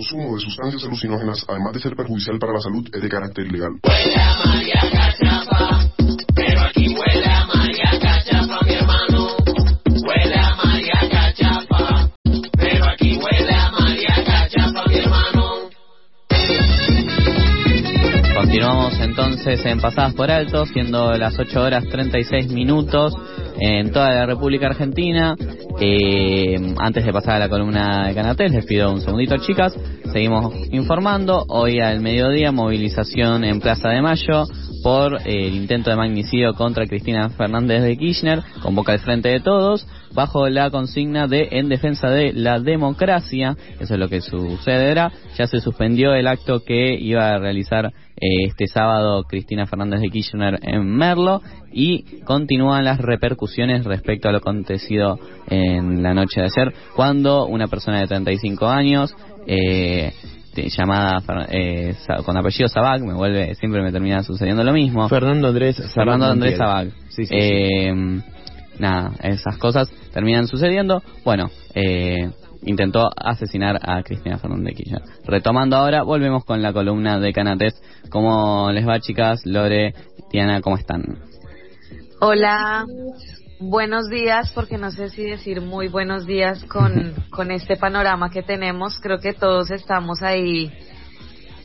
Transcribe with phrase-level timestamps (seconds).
[0.00, 3.44] El consumo de sustancias alucinógenas, además de ser perjudicial para la salud, es de carácter
[3.44, 3.72] ilegal.
[18.34, 23.12] Continuamos entonces en Pasadas por Alto, siendo las 8 horas 36 minutos
[23.60, 25.36] en toda la República Argentina.
[25.78, 29.74] Eh, antes de pasar a la columna de Canatel, les pido un segundito, chicas.
[30.12, 31.44] Seguimos informando.
[31.48, 34.46] Hoy al mediodía, movilización en Plaza de Mayo
[34.82, 38.42] por eh, el intento de magnicidio contra Cristina Fernández de Kirchner.
[38.62, 43.56] Convoca el Frente de Todos bajo la consigna de en defensa de la democracia.
[43.78, 45.12] Eso es lo que sucederá.
[45.38, 50.10] Ya se suspendió el acto que iba a realizar eh, este sábado Cristina Fernández de
[50.10, 51.42] Kirchner en Merlo
[51.72, 57.68] y continúan las repercusiones respecto a lo acontecido en la noche de ayer cuando una
[57.68, 59.14] persona de 35 años
[59.46, 60.12] eh,
[60.54, 65.08] llamada eh, con apellido Sabag, me vuelve, siempre me termina sucediendo lo mismo.
[65.08, 66.90] Fernando Andrés Fernando Andrés Sabag.
[67.08, 67.28] Sabag.
[67.30, 68.20] eh,
[68.78, 71.02] nada, esas cosas terminan sucediendo.
[71.24, 72.30] Bueno, eh,
[72.64, 75.02] intentó asesinar a Cristina Fernández de Kirchner.
[75.24, 77.80] Retomando ahora, volvemos con la columna de Canates.
[78.10, 79.40] ¿Cómo les va, chicas?
[79.44, 79.94] Lore,
[80.30, 81.02] Tiana, ¿cómo están?
[82.20, 82.84] Hola,
[83.60, 88.42] buenos días, porque no sé si decir muy buenos días con, con este panorama que
[88.42, 88.98] tenemos.
[89.00, 90.72] Creo que todos estamos ahí,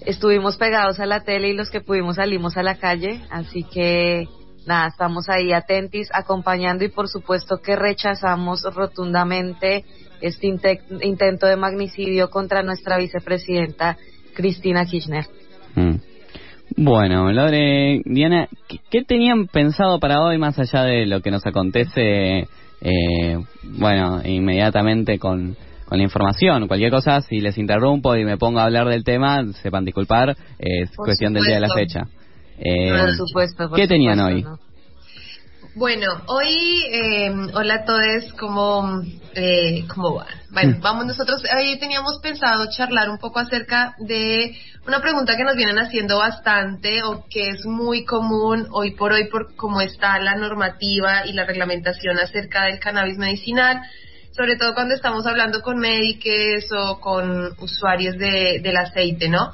[0.06, 4.28] estuvimos pegados a la tele y los que pudimos salimos a la calle, así que
[4.66, 9.86] nada, estamos ahí atentis, acompañando y por supuesto que rechazamos rotundamente
[10.22, 13.98] este inte- intento de magnicidio contra nuestra vicepresidenta
[14.34, 15.26] Cristina Kirchner.
[15.76, 15.96] Mm.
[16.78, 21.46] Bueno, Lore, Diana, ¿qué, qué tenían pensado para hoy más allá de lo que nos
[21.46, 22.48] acontece,
[22.82, 26.68] eh, bueno, inmediatamente con, con la información?
[26.68, 30.90] Cualquier cosa, si les interrumpo y me pongo a hablar del tema, sepan disculpar, es
[30.92, 32.08] Por cuestión del día de la fecha.
[32.58, 34.44] Eh, Por supuesto, por ¿Qué tenían supuesto, hoy?
[34.44, 34.65] ¿no?
[35.76, 39.04] Bueno, hoy, eh, hola a todos, ¿cómo,
[39.34, 40.28] eh, ¿cómo van?
[40.50, 44.56] Bueno, vamos nosotros, hoy teníamos pensado charlar un poco acerca de
[44.88, 49.28] una pregunta que nos vienen haciendo bastante o que es muy común hoy por hoy
[49.28, 53.82] por cómo está la normativa y la reglamentación acerca del cannabis medicinal,
[54.32, 59.52] sobre todo cuando estamos hablando con médicos o con usuarios de, del aceite, ¿no?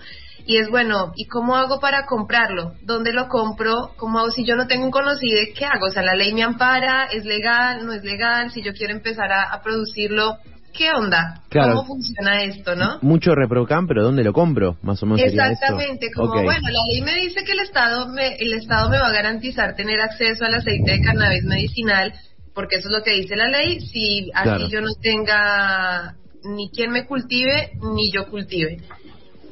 [0.52, 2.74] Y es bueno, ¿y cómo hago para comprarlo?
[2.82, 3.92] ¿Dónde lo compro?
[3.96, 5.40] ¿Cómo hago si yo no tengo un conocido?
[5.58, 5.86] ¿Qué hago?
[5.86, 7.86] O sea, la ley me ampara, ¿es legal?
[7.86, 8.52] ¿No es legal?
[8.52, 10.40] Si yo quiero empezar a, a producirlo,
[10.74, 11.42] ¿qué onda?
[11.48, 11.76] Claro.
[11.76, 13.00] ¿Cómo funciona esto, no?
[13.02, 14.76] Mucho reprocam, pero ¿dónde lo compro?
[14.82, 15.64] Más o menos sería esto.
[15.68, 19.08] Exactamente, como bueno, la ley me dice que el Estado me, el Estado me va
[19.08, 22.14] a garantizar tener acceso al aceite de cannabis medicinal,
[22.54, 24.68] porque eso es lo que dice la ley, si así Claro.
[24.68, 28.80] yo no tenga ni quien me cultive, ni yo cultive.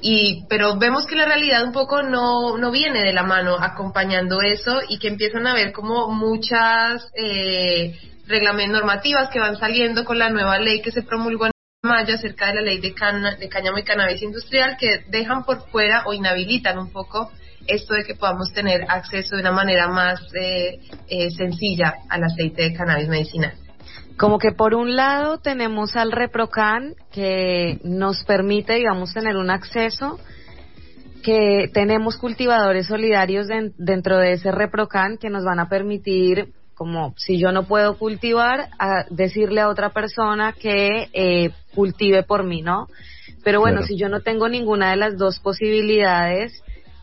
[0.01, 4.41] Y, pero vemos que la realidad un poco no, no viene de la mano acompañando
[4.41, 10.17] eso y que empiezan a haber como muchas eh, reglamentos normativas que van saliendo con
[10.17, 11.51] la nueva ley que se promulgó en
[11.83, 15.69] mayo acerca de la ley de, cana, de cáñamo y cannabis industrial que dejan por
[15.69, 17.31] fuera o inhabilitan un poco
[17.67, 22.63] esto de que podamos tener acceso de una manera más eh, eh, sencilla al aceite
[22.63, 23.53] de cannabis medicinal.
[24.19, 30.19] Como que por un lado tenemos al ReproCan que nos permite, digamos, tener un acceso,
[31.23, 37.13] que tenemos cultivadores solidarios den- dentro de ese ReproCan que nos van a permitir, como
[37.17, 42.61] si yo no puedo cultivar, a decirle a otra persona que eh, cultive por mí,
[42.61, 42.87] ¿no?
[43.43, 43.87] Pero bueno, Claro.
[43.87, 46.51] si yo no tengo ninguna de las dos posibilidades,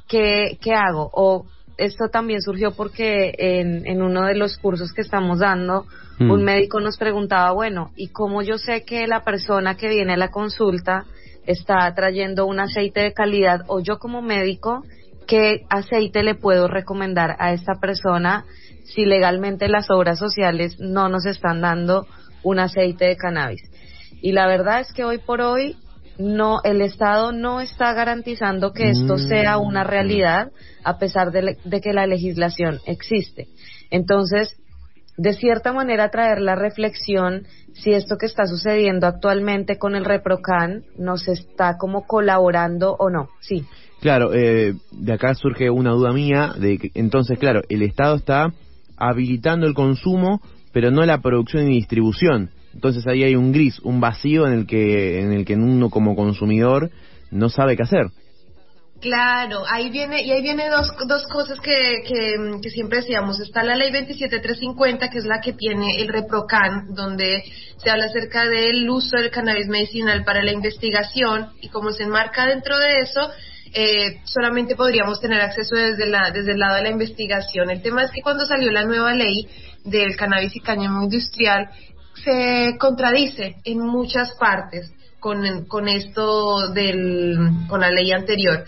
[0.09, 1.11] ¿qué, qué hago?
[1.13, 5.87] O esto también surgió porque en, en uno de los cursos que estamos dando,
[6.19, 6.31] Mm.
[6.31, 10.17] un médico nos preguntaba, bueno, ¿y cómo yo sé que la persona que viene a
[10.17, 11.05] la consulta
[11.47, 14.83] está trayendo un aceite de calidad o yo como médico,
[15.27, 18.45] qué aceite le puedo recomendar a esta persona
[18.85, 22.07] si legalmente las obras sociales no nos están dando
[22.43, 23.61] un aceite de cannabis?
[24.23, 25.77] Y la verdad es que hoy por hoy
[26.19, 29.29] no el Estado no está garantizando que esto Mm.
[29.29, 30.51] sea una realidad
[30.85, 33.49] a pesar de, le- de que la legislación existe.
[33.91, 34.57] Entonces,
[35.17, 40.85] de cierta manera traer la reflexión si esto que está sucediendo actualmente con el ReproCan
[40.99, 43.29] nos está como colaborando o no.
[43.41, 43.65] Sí.
[44.01, 48.53] Claro, eh, de acá surge una duda mía de que entonces, claro, el Estado está
[48.97, 50.41] habilitando el consumo,
[50.73, 52.51] pero no la producción y distribución.
[52.77, 56.15] Entonces ahí hay un gris, un vacío en el que en el que uno como
[56.15, 56.91] consumidor
[57.31, 58.09] no sabe qué hacer.
[59.01, 63.41] Claro, ahí viene, y ahí viene dos, dos cosas que, que, siempre decíamos.
[63.41, 67.45] Está la ley 27350, que es la que tiene el ReproCan, donde
[67.79, 72.47] se habla acerca del uso del cannabis medicinal para la investigación, y como se enmarca
[72.47, 73.31] dentro de eso,
[73.73, 77.71] eh, solamente podríamos tener acceso desde, la, desde el lado de la investigación.
[77.71, 79.49] El tema es que cuando salió la nueva ley
[79.85, 81.71] del cannabis y cáñamo industrial,
[82.25, 88.65] se contradice en muchas partes con, con esto del, con la ley anterior.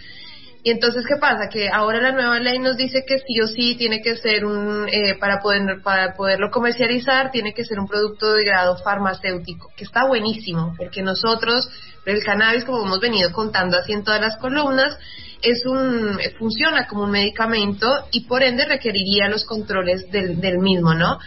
[0.62, 1.48] Y entonces, ¿qué pasa?
[1.48, 4.88] Que ahora la nueva ley nos dice que sí o sí tiene que ser un,
[4.88, 9.84] eh, para, poder, para poderlo comercializar, tiene que ser un producto de grado farmacéutico, que
[9.84, 11.70] está buenísimo, porque nosotros,
[12.04, 14.98] el cannabis, como hemos venido contando así en todas las columnas,
[15.42, 20.92] es un, funciona como un medicamento y por ende requeriría los controles del, del mismo,
[20.92, 21.18] ¿no?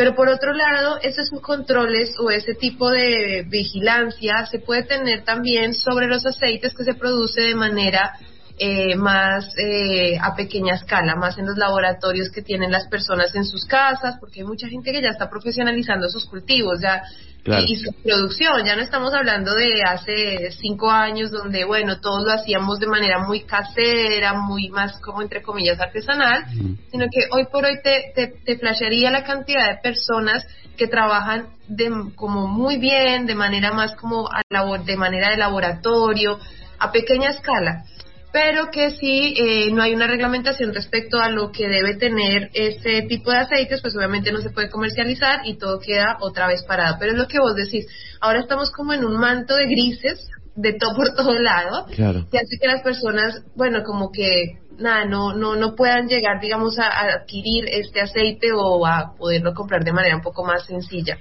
[0.00, 5.74] Pero por otro lado, esos controles o ese tipo de vigilancia se puede tener también
[5.74, 8.14] sobre los aceites que se produce de manera
[8.62, 13.46] eh, más eh, a pequeña escala, más en los laboratorios que tienen las personas en
[13.46, 17.02] sus casas, porque hay mucha gente que ya está profesionalizando sus cultivos, ya
[17.66, 18.66] y, su producción.
[18.66, 23.20] Ya no estamos hablando de hace cinco años donde, bueno, todos lo hacíamos de manera
[23.20, 26.44] muy casera, muy más como entre comillas artesanal,
[26.90, 30.46] sino que hoy por hoy te, te, te flashearía la cantidad de personas
[30.76, 35.38] que trabajan de, como muy bien, de manera más como a labor, de manera de
[35.38, 36.38] laboratorio,
[36.78, 37.84] a pequeña escala
[38.32, 43.02] pero que si eh, no hay una reglamentación respecto a lo que debe tener ese
[43.02, 46.96] tipo de aceites, pues obviamente no se puede comercializar y todo queda otra vez parado.
[47.00, 47.86] Pero es lo que vos decís,
[48.20, 52.26] ahora estamos como en un manto de grises, de todo por todo lado, Claro.
[52.30, 56.78] que hace que las personas, bueno, como que nada, no, no, no puedan llegar, digamos,
[56.78, 61.18] a, a adquirir este aceite o a poderlo comprar de manera un poco más sencilla.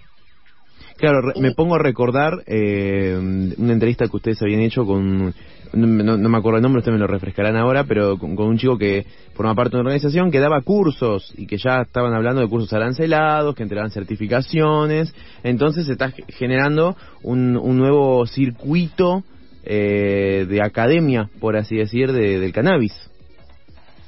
[1.00, 5.34] Claro, me pongo a recordar eh, una entrevista que ustedes habían hecho con,
[5.74, 8.48] no, no- no me acuerdo el nombre, ustedes me lo refrescarán ahora, pero con, con
[8.48, 9.06] un chico que
[9.36, 12.72] forma parte de una organización que daba cursos y que ya estaban hablando de cursos
[12.74, 15.14] arancelados, que entregaban certificaciones,
[15.44, 19.24] entonces se está ge- generando un, un nuevo circuito
[19.64, 22.94] eh, de academia, por así decir, de- del cannabis.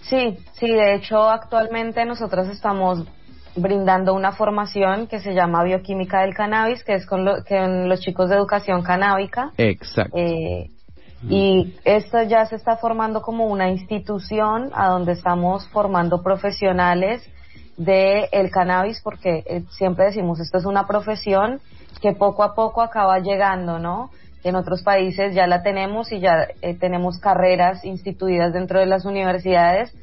[0.03, 3.05] Sí, sí, de hecho actualmente nosotros estamos
[3.55, 7.99] brindando una formación que se llama Bioquímica del Cannabis, que es con, lo- con los
[7.99, 9.51] chicos de educación canábica.
[9.57, 10.17] Exacto.
[10.17, 10.69] Eh,
[11.29, 17.21] y esto ya se está formando como una institución a donde estamos formando profesionales
[17.77, 21.59] del el cannabis, porque eh, siempre decimos esto es una profesión
[22.01, 24.09] que poco a poco acaba llegando, ¿no?
[24.43, 29.05] En otros países ya la tenemos y ya eh, tenemos carreras instituidas dentro de las
[29.05, 29.93] universidades,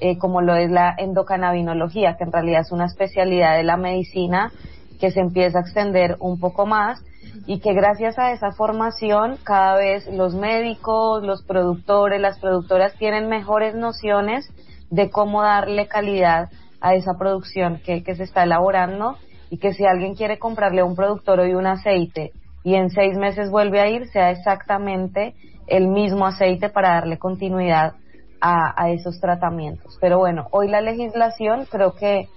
[0.00, 4.52] eh, como lo es la endocannabinología, que en realidad es una especialidad de la medicina
[5.00, 7.02] que se empieza a extender un poco más
[7.46, 13.28] y que gracias a esa formación cada vez los médicos, los productores, las productoras tienen
[13.28, 14.48] mejores nociones
[14.90, 16.50] de cómo darle calidad
[16.80, 19.16] a esa producción que, que se está elaborando
[19.50, 22.32] y que si alguien quiere comprarle a un productor hoy un aceite
[22.64, 25.34] y en seis meses vuelve a ir, sea exactamente
[25.66, 27.94] el mismo aceite para darle continuidad
[28.40, 29.96] a, a esos tratamientos.
[30.00, 32.28] Pero bueno, hoy la legislación creo que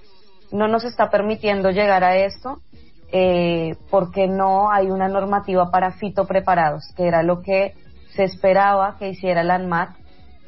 [0.52, 2.60] no nos está permitiendo llegar a esto
[3.12, 7.74] eh, porque no hay una normativa para fitopreparados, que era lo que
[8.16, 9.90] se esperaba que hiciera la ANMAT,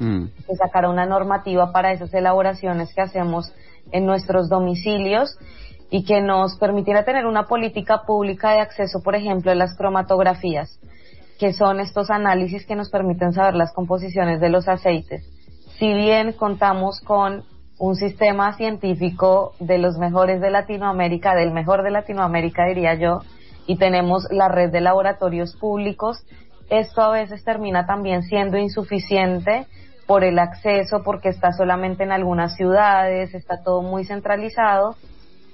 [0.01, 0.29] Mm.
[0.47, 3.53] que sacara una normativa para esas elaboraciones que hacemos
[3.91, 5.37] en nuestros domicilios
[5.91, 10.79] y que nos permitiera tener una política pública de acceso, por ejemplo, a las cromatografías,
[11.37, 15.23] que son estos análisis que nos permiten saber las composiciones de los aceites.
[15.77, 17.43] Si bien contamos con
[17.81, 23.21] un sistema científico de los mejores de Latinoamérica, del mejor de Latinoamérica diría yo,
[23.65, 26.23] y tenemos la red de laboratorios públicos,
[26.69, 29.65] esto a veces termina también siendo insuficiente
[30.05, 34.95] por el acceso, porque está solamente en algunas ciudades, está todo muy centralizado.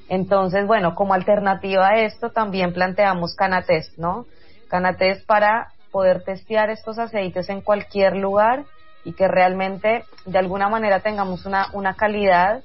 [0.09, 4.25] Entonces, bueno, como alternativa a esto también planteamos Canatest, ¿no?
[4.67, 8.65] Canatest para poder testear estos aceites en cualquier lugar
[9.03, 12.63] y que realmente de alguna manera tengamos una, una calidad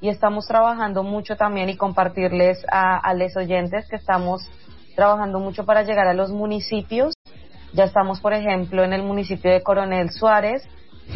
[0.00, 4.48] y estamos trabajando mucho también y compartirles a, a los oyentes que estamos
[4.94, 7.14] trabajando mucho para llegar a los municipios.
[7.72, 10.62] Ya estamos, por ejemplo, en el municipio de Coronel Suárez,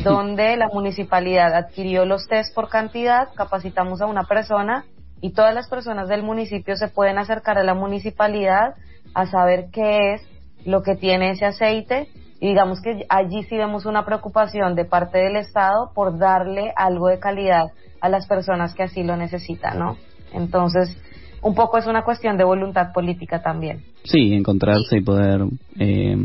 [0.04, 4.84] donde la municipalidad adquirió los test por cantidad, capacitamos a una persona
[5.20, 8.74] y todas las personas del municipio se pueden acercar a la municipalidad
[9.14, 10.22] a saber qué es
[10.64, 12.08] lo que tiene ese aceite
[12.42, 17.06] y digamos que allí sí vemos una preocupación de parte del Estado por darle algo
[17.06, 17.66] de calidad
[18.00, 19.96] a las personas que así lo necesitan, ¿no?
[20.34, 20.98] Entonces,
[21.40, 23.84] un poco es una cuestión de voluntad política también.
[24.02, 25.42] Sí, encontrarse y poder
[25.78, 26.16] eh,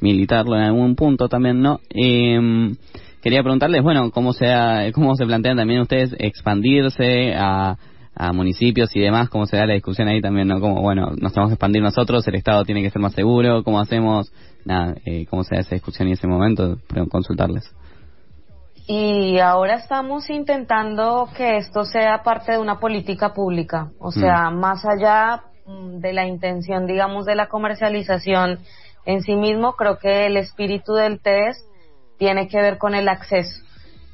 [0.00, 1.80] militarlo en algún punto también, ¿no?
[1.90, 2.38] Eh,
[3.20, 7.76] quería preguntarles, bueno, cómo se, ha- cómo se plantean también ustedes expandirse a,
[8.16, 10.60] a municipios y demás, cómo se da la discusión ahí también, ¿no?
[10.60, 13.80] Como, bueno, nos tenemos que expandir nosotros, el Estado tiene que ser más seguro, ¿cómo
[13.80, 14.32] hacemos?
[14.64, 17.70] Nada, eh, cómo se da esa discusión y ese momento, pero consultarles.
[18.86, 24.84] Y ahora estamos intentando que esto sea parte de una política pública, o sea, más
[24.84, 28.60] allá mm, de la intención, digamos, de la comercialización
[29.06, 31.60] en sí mismo, creo que el espíritu del test
[32.18, 33.62] tiene que ver con el acceso.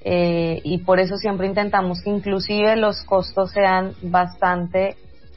[0.03, 4.97] Eh, y por eso siempre intentamos que inclusive los costos sean bastante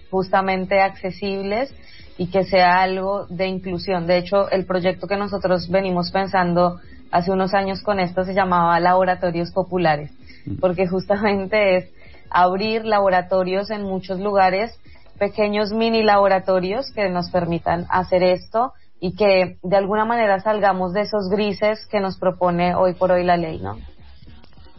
[0.09, 1.73] justamente accesibles
[2.17, 4.07] y que sea algo de inclusión.
[4.07, 6.79] De hecho, el proyecto que nosotros venimos pensando
[7.11, 10.11] hace unos años con esto se llamaba Laboratorios Populares,
[10.59, 11.89] porque justamente es
[12.29, 14.79] abrir laboratorios en muchos lugares,
[15.19, 21.01] pequeños mini laboratorios que nos permitan hacer esto y que de alguna manera salgamos de
[21.01, 23.77] esos grises que nos propone hoy por hoy la ley, ¿no?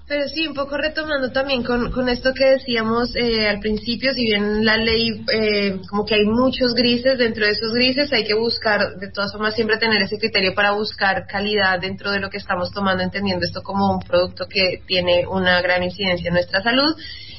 [0.06, 4.25] Pero sí, un poco retomando también con, con esto que decíamos eh, al principio, si
[4.25, 8.34] bien la ley, eh, como que hay muchos grises, dentro de esos grises hay que
[8.34, 12.37] buscar, de todas formas, siempre tener ese criterio para buscar calidad dentro de lo que
[12.37, 16.94] estamos tomando, entendiendo esto como un producto que tiene una gran incidencia en nuestra salud.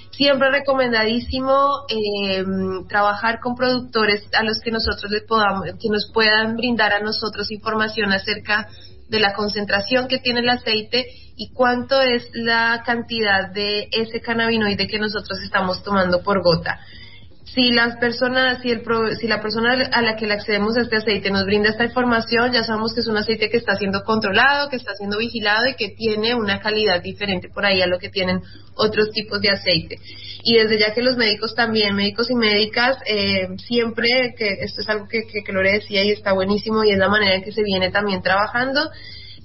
[0.09, 2.43] Siempre recomendadísimo eh,
[2.89, 7.51] trabajar con productores a los que nosotros les podamos, que nos puedan brindar a nosotros
[7.51, 8.67] información acerca
[9.07, 11.05] de la concentración que tiene el aceite
[11.37, 16.79] y cuánto es la cantidad de ese cannabinoide que nosotros estamos tomando por gota.
[17.53, 18.83] Si las personas, si, el,
[19.17, 22.51] si la persona a la que le accedemos a este aceite nos brinda esta información,
[22.51, 25.75] ya sabemos que es un aceite que está siendo controlado, que está siendo vigilado y
[25.75, 28.41] que tiene una calidad diferente por ahí a lo que tienen
[28.75, 29.95] otros tipos de aceite.
[30.43, 34.89] Y desde ya que los médicos también, médicos y médicas, eh, siempre, que esto es
[34.89, 37.53] algo que, que, que Lore decía y está buenísimo y es la manera en que
[37.53, 38.89] se viene también trabajando,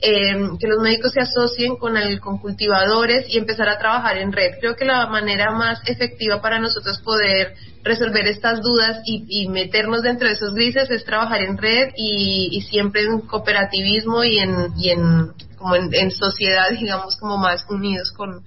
[0.02, 4.32] eh, que los médicos se asocien con, el, con cultivadores y empezar a trabajar en
[4.32, 4.52] red.
[4.58, 10.02] Creo que la manera más efectiva para nosotros poder resolver estas dudas y, y meternos
[10.02, 14.90] dentro de esos grises es trabajar en red y, siempre en cooperativismo y en, y
[14.90, 18.42] en, como en, en sociedad, digamos, como más unidos con,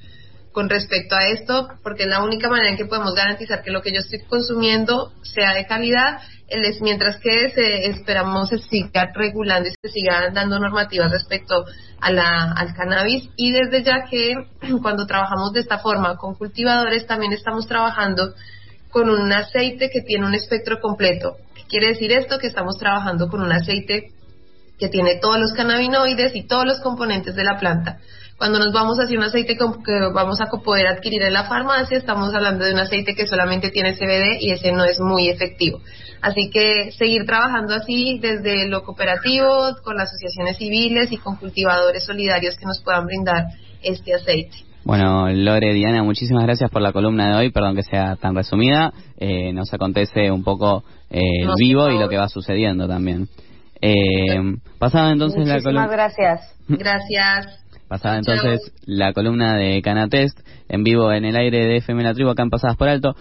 [0.53, 3.81] con respecto a esto, porque es la única manera en que podemos garantizar que lo
[3.81, 6.19] que yo estoy consumiendo sea de calidad,
[6.81, 11.65] mientras que se, esperamos se siga regulando y se siga dando normativas respecto
[11.99, 13.29] al cannabis.
[13.35, 14.35] Y desde ya que
[14.81, 18.33] cuando trabajamos de esta forma con cultivadores, también estamos trabajando
[18.91, 21.37] con un aceite que tiene un espectro completo.
[21.55, 22.37] ¿Qué quiere decir esto?
[22.37, 24.11] Que estamos trabajando con un aceite
[24.77, 27.99] que tiene todos los cannabinoides y todos los componentes de la planta.
[28.37, 29.63] Cuando nos vamos hacia un aceite que
[30.13, 33.93] vamos a poder adquirir en la farmacia, estamos hablando de un aceite que solamente tiene
[33.93, 35.79] CBD y ese no es muy efectivo.
[36.21, 42.05] Así que seguir trabajando así desde lo cooperativo, con las asociaciones civiles y con cultivadores
[42.05, 43.45] solidarios que nos puedan brindar
[43.81, 44.57] este aceite.
[44.85, 48.91] Bueno, Lore, Diana, muchísimas gracias por la columna de hoy, perdón que sea tan resumida,
[49.17, 53.29] eh, nos acontece un poco eh, el No, vivo y lo que va sucediendo también.
[53.81, 55.87] Eh, pasaba entonces la Muchísimas columna...
[55.87, 56.55] gracias.
[56.67, 57.62] Gracias.
[57.93, 62.31] Pasada entonces la columna de Canatest en vivo en el aire de FM La Tribu
[62.31, 63.15] acá en Pasadas por Alto.